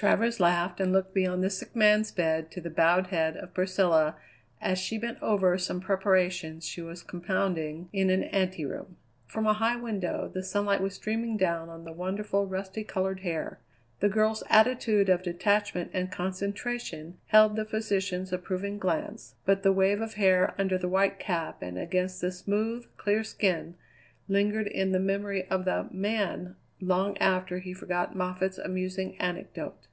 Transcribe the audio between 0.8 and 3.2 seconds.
and looked beyond the sick man's bed to the bowed